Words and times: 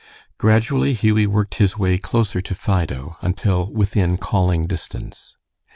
Gradually 0.39 0.93
Hughie 0.95 1.27
worked 1.27 1.53
his 1.61 1.77
way 1.77 1.99
closer 1.99 2.41
to 2.41 2.55
Fido 2.55 3.17
until 3.21 3.71
within 3.71 4.17
calling 4.17 4.65
distance. 4.65 5.37